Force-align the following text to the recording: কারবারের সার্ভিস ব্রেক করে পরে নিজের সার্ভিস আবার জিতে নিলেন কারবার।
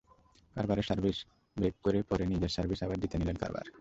কারবারের 0.55 0.83
সার্ভিস 0.83 1.17
ব্রেক 1.57 1.75
করে 1.83 1.99
পরে 2.03 2.23
নিজের 2.25 2.51
সার্ভিস 2.51 2.79
আবার 2.83 2.97
জিতে 3.01 3.15
নিলেন 3.17 3.37
কারবার। 3.37 3.65